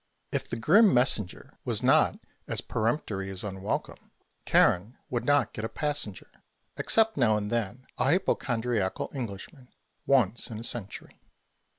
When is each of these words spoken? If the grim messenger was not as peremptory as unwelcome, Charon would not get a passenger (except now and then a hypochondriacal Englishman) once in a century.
If 0.31 0.49
the 0.49 0.55
grim 0.55 0.91
messenger 0.95 1.59
was 1.63 1.83
not 1.83 2.19
as 2.47 2.59
peremptory 2.59 3.29
as 3.29 3.43
unwelcome, 3.43 4.09
Charon 4.47 4.97
would 5.11 5.25
not 5.25 5.53
get 5.53 5.63
a 5.63 5.69
passenger 5.69 6.31
(except 6.75 7.17
now 7.17 7.37
and 7.37 7.51
then 7.51 7.81
a 7.99 8.05
hypochondriacal 8.05 9.11
Englishman) 9.13 9.69
once 10.07 10.49
in 10.49 10.57
a 10.57 10.63
century. 10.63 11.21